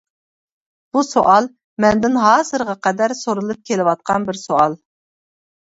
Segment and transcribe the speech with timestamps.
[0.95, 1.49] بۇ سوئال
[1.85, 4.81] مەندىن ھازىرغا قەدەر سورىلىپ كېلىۋاتقان بىر سوئال.